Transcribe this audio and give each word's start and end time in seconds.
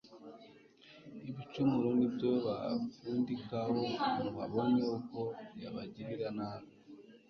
ibicumuro 1.29 1.89
nibyo 1.97 2.31
bafudikaho 2.45 3.81
ngw 4.25 4.37
abone 4.45 4.81
uko 4.97 5.19
yabagirira 5.61 6.27
nabi 6.37 6.69